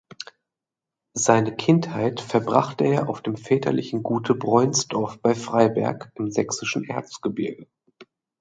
[1.13, 7.67] Seine Kindheit verbrachte er auf dem väterlichen Gute Bräunsdorf bei Freiberg im sächsischen Erzgebirge.